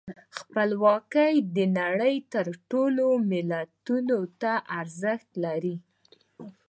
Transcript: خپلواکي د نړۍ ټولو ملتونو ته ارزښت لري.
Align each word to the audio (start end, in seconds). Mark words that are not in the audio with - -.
خپلواکي 0.37 1.33
د 1.55 1.57
نړۍ 1.79 2.15
ټولو 2.71 3.07
ملتونو 3.31 4.19
ته 4.41 4.53
ارزښت 4.79 5.29
لري. 5.43 5.75